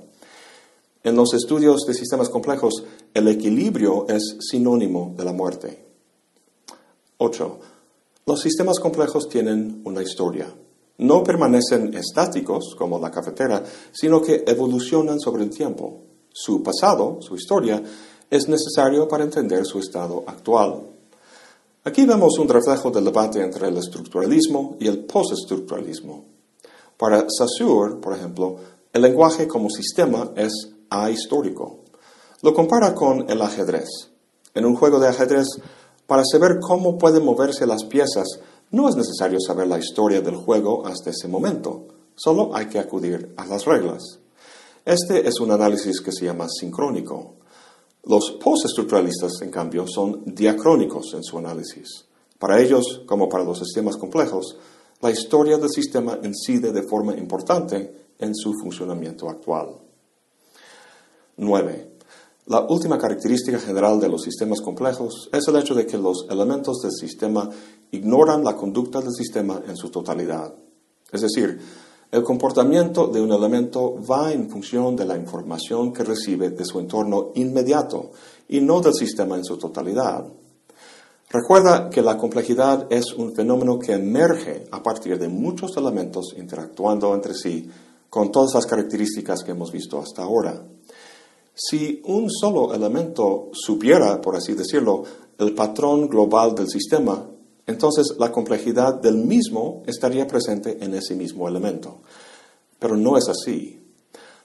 En 1.04 1.16
los 1.16 1.34
estudios 1.34 1.86
de 1.86 1.94
sistemas 1.94 2.30
complejos, 2.30 2.84
el 3.14 3.28
equilibrio 3.28 4.08
es 4.08 4.38
sinónimo 4.40 5.14
de 5.18 5.26
la 5.26 5.34
muerte. 5.34 5.86
8. 7.18 7.60
Los 8.26 8.42
sistemas 8.42 8.80
complejos 8.80 9.28
tienen 9.28 9.82
una 9.86 10.02
historia. 10.02 10.54
No 11.00 11.24
permanecen 11.24 11.94
estáticos 11.94 12.75
como 12.77 13.00
la 13.00 13.12
cafetera, 13.12 13.63
sino 13.91 14.22
que 14.22 14.44
evolucionan 14.46 15.20
sobre 15.20 15.44
el 15.44 15.50
tiempo. 15.50 16.01
Su 16.32 16.62
pasado, 16.62 17.20
su 17.22 17.36
historia, 17.36 17.82
es 18.29 18.48
necesario 18.48 19.08
para 19.08 19.24
entender 19.24 19.65
su 19.65 19.79
estado 19.79 20.24
actual. 20.27 20.82
Aquí 21.86 22.06
vemos 22.06 22.38
un 22.38 22.50
reflejo 22.50 22.91
del 22.91 23.06
debate 23.06 23.41
entre 23.41 23.70
el 23.70 23.77
estructuralismo 23.77 24.75
y 24.79 24.88
el 24.88 25.06
postestructuralismo. 25.06 26.25
Para 26.98 27.25
Saussure, 27.29 27.96
por 27.96 28.13
ejemplo, 28.13 28.58
el 28.91 29.01
lenguaje 29.01 29.48
como 29.48 29.70
sistema 29.70 30.32
es 30.36 30.51
ahistórico. 30.89 31.79
Lo 32.41 32.53
compara 32.53 32.94
con 32.94 33.29
el 33.29 33.41
ajedrez. 33.41 33.88
En 34.53 34.65
un 34.65 34.75
juego 34.75 35.00
de 35.00 35.08
ajedrez, 35.08 35.48
para 36.08 36.24
saber 36.25 36.60
cómo 36.60 36.98
pueden 36.98 37.24
moverse 37.24 37.65
las 37.65 37.86
piezas, 37.86 38.27
no 38.72 38.88
es 38.88 38.96
necesario 38.96 39.40
saber 39.40 39.68
la 39.68 39.80
historia 39.80 40.22
del 40.22 40.36
juego 40.36 40.86
hasta 40.86 41.10
ese 41.10 41.28
momento, 41.28 41.88
solo 42.16 42.56
hay 42.56 42.68
que 42.68 42.80
acudir 42.80 43.34
a 43.38 43.46
las 43.46 43.66
reglas. 43.66 44.20
Este 44.86 45.28
es 45.28 45.40
un 45.40 45.52
análisis 45.52 46.02
que 46.02 46.12
se 46.12 46.26
llama 46.26 46.48
sincrónico. 46.48 47.36
Los 48.04 48.38
postestructuralistas, 48.44 49.42
en 49.42 49.52
cambio, 49.52 49.86
son 49.88 50.24
diacrónicos 50.26 51.14
en 51.14 51.24
su 51.24 51.38
análisis. 51.38 52.06
Para 52.38 52.62
ellos, 52.62 53.02
como 53.06 53.28
para 53.28 53.44
los 53.44 53.60
sistemas 53.60 53.98
complejos, 53.98 54.58
la 55.02 55.12
historia 55.12 55.58
del 55.58 55.70
sistema 55.70 56.20
incide 56.24 56.72
de 56.72 56.84
forma 56.84 57.16
importante 57.16 58.10
en 58.18 58.36
su 58.36 58.54
funcionamiento 58.54 59.30
actual. 59.30 59.78
9. 61.38 61.88
La 62.50 62.62
última 62.62 62.98
característica 62.98 63.60
general 63.60 64.00
de 64.00 64.10
los 64.10 64.24
sistemas 64.24 64.60
complejos 64.60 65.29
es 65.32 65.48
el 65.48 65.56
hecho 65.58 65.75
de 65.75 65.86
que 65.86 66.00
los 66.00 66.25
elementos 66.32 66.82
del 66.82 66.91
sistema 66.94 67.48
ignoran 67.91 68.44
la 68.44 68.56
conducta 68.56 69.01
del 69.01 69.13
sistema 69.13 69.62
en 69.68 69.77
su 69.77 69.91
totalidad. 69.91 70.56
Es 71.12 71.22
decir, 71.22 71.60
el 72.12 72.24
comportamiento 72.24 73.06
de 73.06 73.22
un 73.22 73.32
elemento 73.32 73.98
va 74.03 74.34
en 74.34 74.50
función 74.50 74.96
de 74.96 75.06
la 75.06 75.15
información 75.15 75.94
que 75.94 76.03
recibe 76.03 76.50
de 76.50 76.65
su 76.65 76.79
entorno 76.79 77.34
inmediato 77.36 78.10
y 78.48 78.62
no 78.62 78.82
del 78.82 78.96
sistema 78.96 79.36
en 79.36 79.46
su 79.46 79.56
totalidad. 79.60 80.25
Recuerda 81.29 81.91
que 81.91 82.01
la 82.01 82.18
complejidad 82.18 82.88
es 82.89 83.13
un 83.13 83.36
fenómeno 83.36 83.77
que 83.77 83.94
emerge 83.94 84.65
a 84.72 84.82
partir 84.82 85.20
de 85.20 85.27
muchos 85.27 85.77
elementos 85.77 86.34
interactuando 86.36 87.13
entre 87.13 87.36
sí 87.36 87.70
con 88.10 88.32
todas 88.32 88.56
las 88.56 88.65
características 88.65 89.44
que 89.44 89.51
hemos 89.51 89.72
visto 89.72 90.00
hasta 90.00 90.24
ahora. 90.24 90.65
Si 91.62 92.01
un 92.06 92.32
solo 92.32 92.74
elemento 92.74 93.50
supiera, 93.51 94.22
por 94.22 94.38
así 94.38 94.54
decirlo, 94.54 95.04
el 95.38 95.54
patrón 95.54 96.08
global 96.08 96.56
del 96.56 96.70
sistema, 96.70 97.30
entonces 97.68 98.16
la 98.18 98.32
complejidad 98.32 98.94
del 98.94 99.18
mismo 99.18 99.84
estaría 99.86 100.25
presente 100.25 100.78
en 100.82 100.94
ese 100.94 101.16
mismo 101.16 101.50
elemento. 101.50 102.00
Pero 102.80 102.96
no 102.96 103.18
es 103.18 103.28
así. 103.28 103.78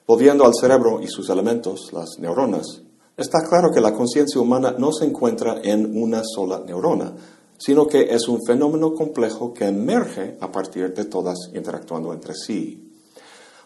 Volviendo 0.09 0.45
al 0.45 0.55
cerebro 0.61 1.01
y 1.01 1.07
sus 1.07 1.31
elementos, 1.31 1.93
las 1.93 2.19
neuronas, 2.19 2.83
está 3.17 3.39
claro 3.49 3.71
que 3.73 3.81
la 3.81 3.95
conciencia 3.95 4.41
humana 4.41 4.75
no 4.77 4.93
se 4.93 5.05
encuentra 5.05 5.61
en 5.63 5.97
una 5.97 6.23
sola 6.25 6.65
neurona, 6.67 7.15
sino 7.57 7.87
que 7.87 8.13
es 8.13 8.27
un 8.27 8.41
fenómeno 8.45 8.93
complejo 8.93 9.55
que 9.55 9.67
emerge 9.67 10.37
a 10.41 10.51
partir 10.51 10.93
de 10.93 11.05
todas 11.05 11.39
interactuando 11.55 12.13
entre 12.13 12.35
sí. 12.35 12.93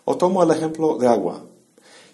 O 0.04 0.18
tomo 0.18 0.42
el 0.42 0.50
ejemplo 0.50 0.98
de 0.98 1.08
agua. 1.08 1.46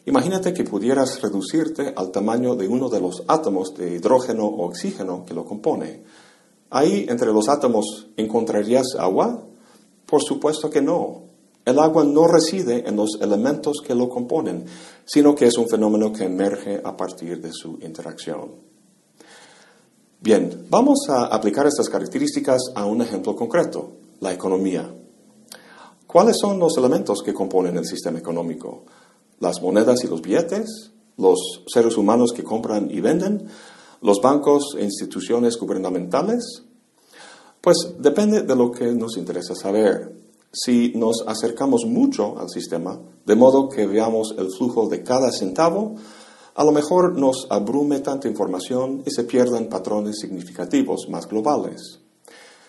Imagínate 0.07 0.53
que 0.53 0.65
pudieras 0.65 1.23
reducirte 1.23 1.95
al 1.97 2.11
tamaño 2.11 2.57
de 2.57 2.69
uno 2.69 2.91
de 2.91 3.01
los 3.01 3.23
átomos 3.27 3.75
de 3.75 3.95
hidrógeno 3.95 4.45
o 4.45 4.67
oxígeno 4.67 5.25
que 5.25 5.33
lo 5.33 5.45
compone. 5.45 6.03
¿Ahí 6.71 7.07
entre 7.09 7.33
los 7.33 7.49
átomos 7.49 8.09
encontrarías 8.17 8.97
agua? 8.99 9.43
Por 10.05 10.23
supuesto 10.23 10.69
que 10.69 10.83
no. 10.83 11.23
El 11.65 11.79
agua 11.79 12.05
no 12.05 12.27
reside 12.27 12.87
en 12.87 12.97
los 12.97 13.19
elementos 13.23 13.79
que 13.83 13.95
lo 13.95 14.11
componen, 14.11 14.67
sino 15.07 15.35
que 15.35 15.47
es 15.47 15.57
un 15.57 15.69
fenómeno 15.69 16.13
que 16.13 16.25
emerge 16.25 16.83
a 16.85 16.95
partir 16.95 17.41
de 17.41 17.53
su 17.53 17.79
interacción. 17.81 18.51
Bien, 20.21 20.67
vamos 20.69 21.07
a 21.09 21.25
aplicar 21.27 21.67
estas 21.67 21.89
características 21.89 22.73
a 22.75 22.85
un 22.85 23.01
ejemplo 23.01 23.35
concreto, 23.35 23.93
la 24.21 24.35
economía. 24.35 24.95
¿Cuáles 26.07 26.37
son 26.39 26.59
los 26.59 26.77
elementos 26.77 27.23
que 27.23 27.33
componen 27.33 27.77
el 27.79 27.87
sistema 27.87 28.19
económico? 28.19 28.85
¿Las 29.41 29.61
monedas 29.63 30.05
y 30.05 30.09
los 30.09 30.23
billetes? 30.23 30.93
¿Los 31.17 31.63
seres 31.67 31.97
humanos 31.97 32.33
que 32.33 32.43
compran 32.43 32.91
y 32.91 33.01
venden? 33.01 33.47
¿Los 34.01 34.21
bancos 34.21 34.77
e 34.79 34.85
instituciones 34.85 35.57
gubernamentales? 35.59 36.63
Pues 37.61 37.77
depende 37.99 38.43
de 38.43 38.57
lo 38.57 38.71
que 38.71 38.93
nos 38.93 39.17
interesa 39.17 39.55
saber. 39.55 40.13
Si 40.53 40.93
nos 40.95 41.25
acercamos 41.27 41.85
mucho 41.87 42.39
al 42.39 42.49
sistema, 42.49 43.01
de 43.25 43.35
modo 43.35 43.69
que 43.69 43.87
veamos 43.87 44.35
el 44.39 44.49
flujo 44.57 44.89
de 44.89 45.03
cada 45.03 45.33
centavo, 45.33 45.97
a 46.55 46.63
lo 46.63 46.71
mejor 46.71 47.19
nos 47.19 47.47
abrume 47.51 48.01
tanta 48.01 48.29
información 48.29 49.03
y 49.05 49.11
se 49.11 49.25
pierdan 49.25 49.69
patrones 49.69 50.19
significativos 50.21 51.09
más 51.09 51.27
globales. 51.27 51.99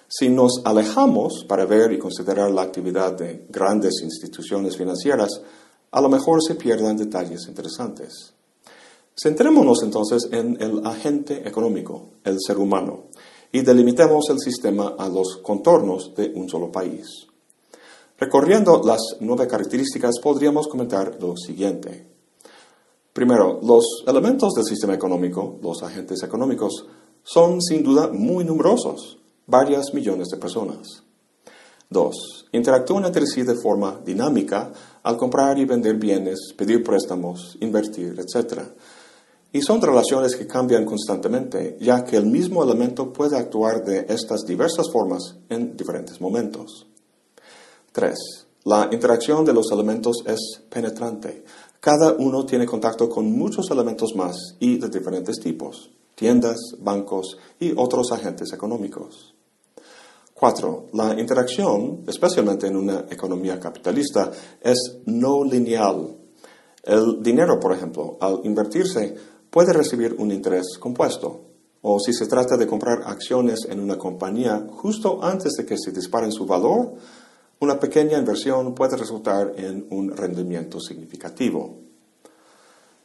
Si 0.08 0.30
nos 0.30 0.62
alejamos 0.64 1.46
para 1.48 1.66
ver 1.66 1.92
y 1.92 2.00
considerar 2.00 2.50
la 2.52 2.62
actividad 2.62 3.14
de 3.14 3.46
grandes 3.50 4.02
instituciones 4.02 4.78
financieras, 4.78 5.42
a 5.92 6.02
lo 6.02 6.10
mejor 6.10 6.44
se 6.44 6.56
pierdan 6.56 6.98
detalles 6.98 7.48
interesantes. 7.48 8.34
Centrémonos 9.18 9.82
entonces 9.84 10.28
en 10.32 10.62
el 10.62 10.86
agente 10.86 11.48
económico, 11.48 12.10
el 12.24 12.38
ser 12.40 12.58
humano, 12.58 13.06
y 13.52 13.62
delimitemos 13.62 14.30
el 14.30 14.40
sistema 14.40 14.96
a 14.98 15.08
los 15.08 15.38
contornos 15.42 16.14
de 16.16 16.34
un 16.36 16.50
solo 16.50 16.70
país. 16.70 17.28
Recorriendo 18.18 18.82
las 18.84 19.00
nueve 19.22 19.48
características 19.48 20.20
podríamos 20.22 20.68
comentar 20.68 21.18
lo 21.22 21.38
siguiente. 21.38 22.08
Primero, 23.14 23.62
los 23.64 24.04
elementos 24.06 24.54
del 24.54 24.66
sistema 24.66 24.94
económico, 24.94 25.58
los 25.62 25.82
agentes 25.84 26.22
económicos, 26.22 26.86
son 27.24 27.62
sin 27.62 27.84
duda 27.84 28.10
muy 28.10 28.44
numerosos, 28.44 29.20
varias 29.48 29.94
millones 29.94 30.28
de 30.28 30.38
personas. 30.38 31.05
Dos, 31.90 32.48
interactúan 32.52 33.06
entre 33.06 33.26
sí 33.26 33.44
de 33.44 33.56
forma 33.56 34.02
dinámica 34.04 34.72
al 35.04 35.18
comprar 35.18 35.58
y 35.60 35.66
vender 35.66 35.96
bienes, 35.96 36.54
pedir 36.58 36.84
préstamos, 36.84 37.58
invertir, 37.62 38.20
etc. 38.20 38.62
Y 39.52 39.62
son 39.62 39.82
relaciones 39.82 40.36
que 40.36 40.48
cambian 40.48 40.84
constantemente, 40.84 41.78
ya 41.80 42.04
que 42.04 42.18
el 42.18 42.26
mismo 42.26 42.64
elemento 42.64 43.14
puede 43.14 43.38
actuar 43.38 43.86
de 43.86 44.06
estas 44.10 44.46
diversas 44.46 44.92
formas 44.92 45.36
en 45.50 45.78
diferentes 45.78 46.20
momentos. 46.20 46.88
Tres, 47.92 48.18
la 48.64 48.90
interacción 48.92 49.46
de 49.46 49.54
los 49.54 49.72
elementos 49.72 50.24
es 50.26 50.62
penetrante, 50.70 51.44
cada 51.86 52.14
uno 52.14 52.48
tiene 52.48 52.66
contacto 52.66 53.08
con 53.08 53.32
muchos 53.32 53.70
elementos 53.70 54.16
más 54.16 54.56
y 54.60 54.80
de 54.80 54.90
diferentes 54.90 55.40
tipos, 55.40 55.92
tiendas, 56.16 56.58
bancos 56.80 57.38
y 57.60 57.74
otros 57.78 58.12
agentes 58.12 58.52
económicos. 58.54 59.36
Cuatro, 60.38 60.88
la 60.92 61.18
interacción, 61.18 62.04
especialmente 62.06 62.68
en 62.68 62.76
una 62.76 63.06
economía 63.10 63.58
capitalista, 63.58 64.30
es 64.62 64.98
no 65.06 65.46
lineal. 65.46 66.18
El 66.84 67.24
dinero, 67.24 67.58
por 67.58 67.72
ejemplo, 67.72 68.18
al 68.20 68.42
invertirse, 68.44 69.16
puede 69.50 69.72
recibir 69.72 70.14
un 70.20 70.32
interés 70.32 70.78
compuesto. 70.78 71.40
O 71.84 72.02
si 72.02 72.12
se 72.12 72.28
trata 72.28 72.58
de 72.58 72.68
comprar 72.68 73.04
acciones 73.06 73.66
en 73.70 73.80
una 73.80 73.98
compañía 73.98 74.68
justo 74.70 75.24
antes 75.24 75.54
de 75.54 75.66
que 75.66 75.78
se 75.78 75.94
disparen 75.94 76.34
su 76.34 76.46
valor, 76.46 76.96
una 77.62 77.80
pequeña 77.80 78.18
inversión 78.18 78.76
puede 78.76 78.98
resultar 78.98 79.54
en 79.56 79.88
un 79.90 80.18
rendimiento 80.18 80.82
significativo. 80.82 81.78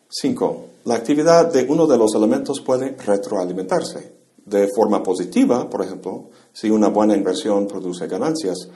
5. 0.09 0.65
La 0.87 0.97
actividad 0.97 1.53
de 1.53 1.65
uno 1.69 1.87
de 1.87 1.97
los 1.97 2.13
elementos 2.17 2.61
puede 2.61 2.97
retroalimentarse. 2.97 4.20
De 4.51 4.69
forma 4.75 5.01
positiva, 5.01 5.71
por 5.71 5.85
ejemplo, 5.85 6.31
si 6.53 6.71
una 6.71 6.89
buena 6.89 7.15
inversión 7.15 7.69
produce 7.69 8.09
ganancias, 8.09 8.69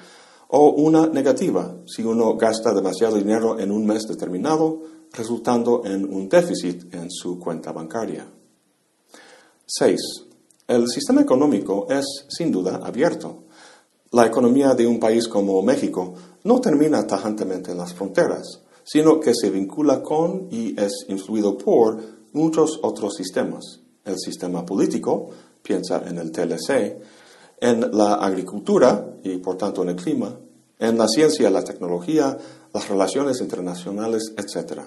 o 0.47 0.71
una 0.71 1.09
negativa, 1.09 1.79
si 1.85 2.05
uno 2.05 2.37
gasta 2.37 2.73
demasiado 2.73 3.17
dinero 3.17 3.59
en 3.59 3.73
un 3.73 3.85
mes 3.85 4.07
determinado, 4.07 4.83
resultando 5.11 5.83
en 5.85 6.05
un 6.05 6.29
déficit 6.29 6.95
en 6.95 7.11
su 7.11 7.41
cuenta 7.41 7.73
bancaria. 7.73 8.25
6. 9.67 10.01
El 10.69 10.87
sistema 10.87 11.23
económico 11.23 11.89
es, 11.91 12.05
sin 12.29 12.53
duda, 12.53 12.81
abierto. 12.85 13.43
La 14.13 14.27
economía 14.27 14.75
de 14.75 14.87
un 14.87 15.01
país 15.01 15.27
como 15.27 15.61
México 15.61 16.15
no 16.45 16.61
termina 16.61 17.05
tajantemente 17.05 17.73
en 17.73 17.79
las 17.79 17.95
fronteras, 17.95 18.63
sino 18.85 19.19
que 19.19 19.35
se 19.35 19.51
vincula 19.51 20.05
con 20.05 20.47
y 20.53 20.81
es 20.81 21.07
influido 21.09 21.59
por 21.59 22.01
muchos 22.33 22.79
otros 22.81 23.15
sistemas. 23.17 23.81
El 24.05 24.21
sistema 24.21 24.65
político, 24.65 25.31
piensa 25.65 26.03
en 26.07 26.19
el 26.19 26.31
TLC, 26.31 26.99
en 27.59 27.97
la 27.97 28.17
agricultura 28.17 29.17
y 29.23 29.39
por 29.39 29.57
tanto 29.57 29.83
en 29.83 29.89
el 29.89 29.97
clima, 29.97 30.39
en 30.79 30.99
la 30.99 31.09
ciencia, 31.09 31.49
la 31.51 31.65
tecnología, 31.65 32.37
las 32.73 32.89
relaciones 32.89 33.41
internacionales, 33.41 34.35
etc. 34.37 34.83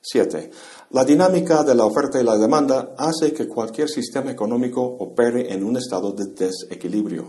7. 0.00 0.50
La 0.90 1.04
dinámica 1.04 1.64
de 1.64 1.74
la 1.74 1.86
oferta 1.86 2.20
y 2.20 2.24
la 2.24 2.36
demanda 2.36 2.94
hace 2.96 3.32
que 3.32 3.48
cualquier 3.48 3.88
sistema 3.88 4.30
económico 4.30 4.82
opere 4.82 5.52
en 5.52 5.64
un 5.64 5.76
estado 5.76 6.12
de 6.12 6.26
desequilibrio. 6.26 7.24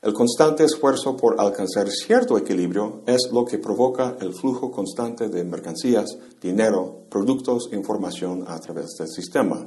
El 0.00 0.14
constante 0.14 0.62
esfuerzo 0.62 1.16
por 1.16 1.40
alcanzar 1.40 1.90
cierto 1.90 2.38
equilibrio 2.38 3.02
es 3.04 3.30
lo 3.32 3.44
que 3.44 3.58
provoca 3.58 4.16
el 4.20 4.32
flujo 4.32 4.70
constante 4.70 5.28
de 5.28 5.42
mercancías, 5.42 6.16
dinero, 6.40 7.00
productos 7.10 7.68
información 7.72 8.44
a 8.46 8.60
través 8.60 8.94
del 8.96 9.08
sistema. 9.08 9.66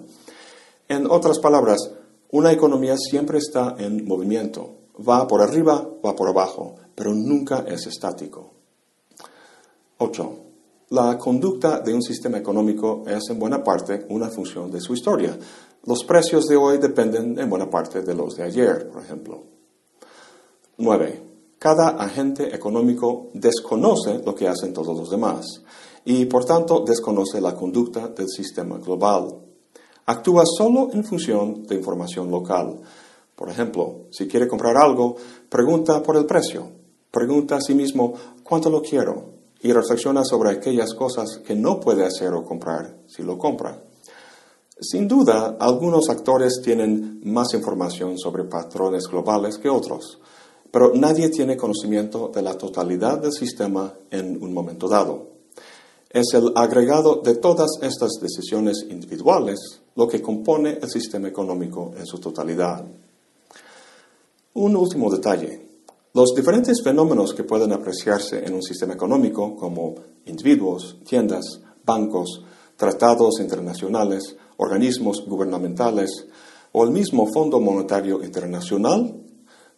En 0.92 1.10
otras 1.10 1.40
palabras, 1.40 1.90
una 2.32 2.52
economía 2.52 2.98
siempre 2.98 3.38
está 3.38 3.76
en 3.80 4.06
movimiento. 4.06 4.72
Va 5.08 5.26
por 5.26 5.42
arriba, 5.42 5.88
va 6.06 6.14
por 6.18 6.28
abajo, 6.28 6.76
pero 6.94 7.14
nunca 7.14 7.64
es 7.66 7.88
estático. 7.88 8.52
8. 10.00 10.36
La 10.90 11.18
conducta 11.18 11.80
de 11.80 11.94
un 11.94 12.02
sistema 12.02 12.40
económico 12.40 13.06
es 13.08 13.30
en 13.30 13.40
buena 13.40 13.64
parte 13.64 14.06
una 14.10 14.28
función 14.28 14.70
de 14.70 14.82
su 14.82 14.94
historia. 14.94 15.40
Los 15.86 16.04
precios 16.04 16.46
de 16.48 16.58
hoy 16.58 16.78
dependen 16.78 17.40
en 17.40 17.50
buena 17.50 17.70
parte 17.70 18.02
de 18.02 18.14
los 18.14 18.36
de 18.36 18.44
ayer, 18.44 18.90
por 18.90 19.02
ejemplo. 19.02 19.44
9. 20.76 21.24
Cada 21.58 21.92
agente 21.92 22.54
económico 22.54 23.30
desconoce 23.34 24.22
lo 24.26 24.36
que 24.36 24.50
hacen 24.50 24.74
todos 24.74 24.94
los 24.98 25.10
demás 25.10 25.46
y 26.04 26.26
por 26.26 26.44
tanto 26.44 26.84
desconoce 26.86 27.40
la 27.40 27.56
conducta 27.56 28.10
del 28.10 28.28
sistema 28.28 28.78
global. 28.78 29.51
Actúa 30.06 30.44
solo 30.46 30.90
en 30.94 31.04
función 31.04 31.64
de 31.64 31.76
información 31.76 32.30
local. 32.30 32.80
Por 33.36 33.50
ejemplo, 33.50 34.08
si 34.12 34.28
quiere 34.28 34.48
comprar 34.48 34.78
algo, 34.78 35.16
pregunta 35.50 36.02
por 36.02 36.18
el 36.18 36.26
precio, 36.26 36.70
pregunta 37.10 37.58
a 37.58 37.62
sí 37.62 37.74
mismo 37.74 38.14
cuánto 38.44 38.70
lo 38.70 38.82
quiero 38.82 39.26
y 39.62 39.72
reflexiona 39.72 40.24
sobre 40.24 40.52
aquellas 40.52 40.94
cosas 40.94 41.40
que 41.46 41.56
no 41.56 41.80
puede 41.80 42.06
hacer 42.06 42.34
o 42.34 42.44
comprar 42.44 42.98
si 43.08 43.24
lo 43.24 43.38
compra. 43.38 43.82
Sin 44.80 45.08
duda, 45.08 45.58
algunos 45.60 46.10
actores 46.10 46.62
tienen 46.64 47.22
más 47.26 47.54
información 47.54 48.18
sobre 48.18 48.46
patrones 48.46 49.08
globales 49.08 49.58
que 49.58 49.70
otros 49.70 50.20
pero 50.72 50.94
nadie 50.96 51.30
tiene 51.30 51.58
conocimiento 51.58 52.32
de 52.34 52.42
la 52.42 52.58
totalidad 52.58 53.20
del 53.20 53.34
sistema 53.34 53.94
en 54.10 54.42
un 54.42 54.54
momento 54.54 54.88
dado. 54.88 55.28
Es 56.10 56.34
el 56.34 56.54
agregado 56.56 57.22
de 57.22 57.36
todas 57.36 57.72
estas 57.82 58.12
decisiones 58.22 58.86
individuales 58.90 59.81
lo 59.96 60.08
que 60.08 60.22
compone 60.22 60.80
el 60.82 60.90
sistema 60.90 61.28
económico 61.28 61.94
en 61.98 62.06
su 62.06 62.20
totalidad. 62.20 62.86
Un 64.54 64.76
último 64.76 65.10
detalle. 65.10 65.68
Los 66.14 66.34
diferentes 66.36 66.84
fenómenos 66.84 67.34
que 67.34 67.44
pueden 67.44 67.72
apreciarse 67.72 68.46
en 68.46 68.54
un 68.54 68.62
sistema 68.62 68.94
económico, 68.94 69.56
como 69.56 69.96
individuos, 70.26 70.98
tiendas, 71.06 71.62
bancos, 71.86 72.44
tratados 72.76 73.40
internacionales, 73.40 74.36
organismos 74.58 75.26
gubernamentales 75.26 76.28
o 76.74 76.84
el 76.84 76.92
mismo 76.92 77.28
Fondo 77.34 77.60
Monetario 77.60 78.24
Internacional, 78.24 79.16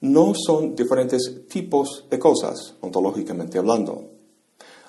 no 0.02 0.34
son 0.36 0.76
diferentes 0.76 1.47
tipos 1.47 2.06
de 2.10 2.19
cosas, 2.19 2.76
ontológicamente 2.82 3.58
hablando. 3.58 4.10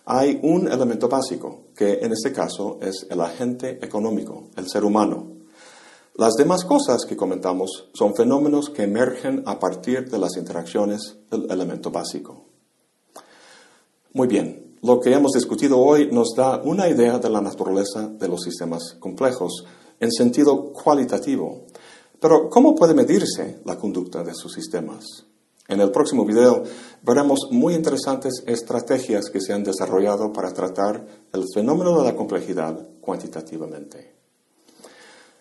Hay 0.06 0.38
un 0.42 0.68
elemento 0.68 1.08
básico, 1.08 1.68
que 1.74 2.00
en 2.02 2.12
este 2.12 2.32
caso 2.32 2.78
es 2.80 3.06
el 3.10 3.20
agente 3.20 3.78
económico, 3.84 4.48
el 4.56 4.68
ser 4.68 4.84
humano. 4.84 5.32
Las 6.16 6.34
demás 6.34 6.64
cosas 6.64 7.04
que 7.06 7.16
comentamos 7.16 7.90
son 7.94 8.14
fenómenos 8.14 8.70
que 8.70 8.84
emergen 8.84 9.42
a 9.46 9.58
partir 9.58 10.10
de 10.10 10.18
las 10.18 10.36
interacciones 10.36 11.16
del 11.30 11.50
elemento 11.50 11.90
básico. 11.90 12.44
Muy 14.12 14.28
bien, 14.28 14.76
lo 14.82 15.00
que 15.00 15.12
hemos 15.12 15.32
discutido 15.32 15.78
hoy 15.80 16.10
nos 16.12 16.34
da 16.36 16.60
una 16.62 16.88
idea 16.88 17.18
de 17.18 17.30
la 17.30 17.40
naturaleza 17.40 18.08
de 18.08 18.28
los 18.28 18.42
sistemas 18.42 18.96
complejos 19.00 19.64
en 19.98 20.12
sentido 20.12 20.72
cualitativo 20.72 21.66
pero, 22.24 22.48
¿cómo 22.48 22.74
puede 22.74 22.94
medirse 22.94 23.60
la 23.66 23.76
conducta 23.76 24.24
de 24.24 24.34
sus 24.34 24.50
sistemas? 24.50 25.26
En 25.66 25.80
el 25.80 25.90
próximo 25.90 26.24
video 26.24 26.62
veremos 27.02 27.48
muy 27.50 27.74
interesantes 27.74 28.42
estrategias 28.46 29.30
que 29.30 29.40
se 29.40 29.52
han 29.52 29.64
desarrollado 29.64 30.32
para 30.32 30.52
tratar 30.52 31.06
el 31.32 31.44
fenómeno 31.54 31.98
de 31.98 32.04
la 32.04 32.14
complejidad 32.16 32.78
cuantitativamente. 33.00 34.14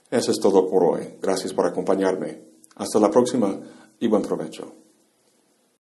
Eso 0.09 0.31
es 0.31 0.39
todo 0.39 0.69
por 0.69 0.83
hoy. 0.83 1.15
Gracias 1.21 1.53
por 1.53 1.65
acompañarme. 1.65 2.41
Hasta 2.75 2.99
la 2.99 3.09
próxima 3.11 3.59
y 3.99 4.07
buen 4.07 4.21
provecho. 4.21 4.82